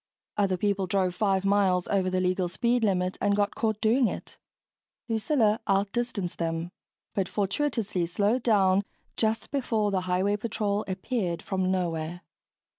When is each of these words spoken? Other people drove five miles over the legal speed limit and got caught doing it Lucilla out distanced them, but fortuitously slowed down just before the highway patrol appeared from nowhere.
Other 0.35 0.57
people 0.57 0.87
drove 0.87 1.13
five 1.13 1.45
miles 1.45 1.87
over 1.89 2.09
the 2.09 2.19
legal 2.19 2.49
speed 2.49 2.83
limit 2.83 3.19
and 3.21 3.35
got 3.35 3.53
caught 3.53 3.79
doing 3.81 4.07
it 4.07 4.39
Lucilla 5.07 5.59
out 5.67 5.91
distanced 5.91 6.39
them, 6.39 6.71
but 7.13 7.29
fortuitously 7.29 8.07
slowed 8.07 8.41
down 8.41 8.81
just 9.15 9.51
before 9.51 9.91
the 9.91 10.01
highway 10.01 10.37
patrol 10.37 10.83
appeared 10.87 11.43
from 11.43 11.69
nowhere. 11.69 12.21